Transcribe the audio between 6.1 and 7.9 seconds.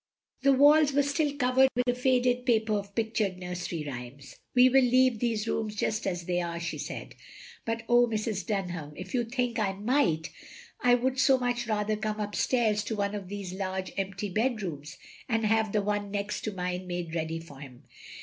they are," she said, "but